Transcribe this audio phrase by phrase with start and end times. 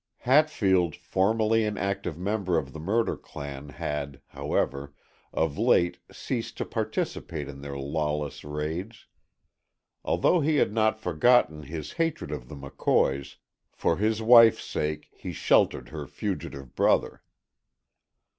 [0.21, 4.95] Hatfield, formerly an active member of the murder clan, had, however,
[5.31, 9.05] of late ceased to participate in their lawless raids.
[10.03, 13.35] Although he had not forgotten his hatred of the McCoys,
[13.73, 17.21] for his wife's sake he sheltered her fugitive brother.